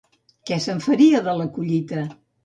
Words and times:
Què 0.49 0.55
se'n 0.63 0.79
faria 0.85 1.19
de 1.27 1.35
la 1.41 1.45
collita? 1.59 2.07